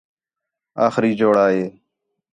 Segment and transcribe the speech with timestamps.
[0.87, 1.63] آخری جوڑا ہِے